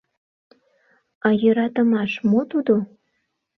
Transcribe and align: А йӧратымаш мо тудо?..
А 1.27 1.29
йӧратымаш 1.41 2.11
мо 2.29 2.41
тудо?.. 2.51 2.75